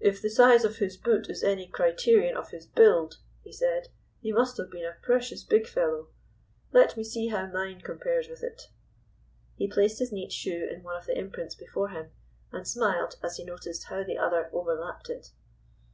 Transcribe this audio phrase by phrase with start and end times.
[0.00, 4.32] "If the size of his boot is any criterion of his build," he said, "he
[4.32, 6.08] must have been a precious big fellow.
[6.72, 8.70] Let me see how mine compares with it."
[9.56, 12.12] He placed his neat shoe in one of the imprints before him,
[12.50, 15.32] and smiled as he noticed how the other overlapped it.